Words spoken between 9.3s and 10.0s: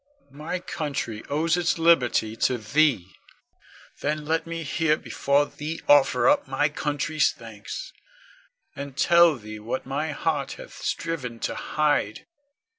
thee what